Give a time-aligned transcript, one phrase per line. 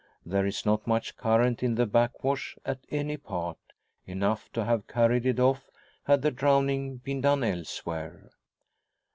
[0.25, 3.59] There is not much current in the backwash at any part;
[4.07, 5.69] enough to have carried it off
[6.05, 8.31] had the drowning been done elsewhere.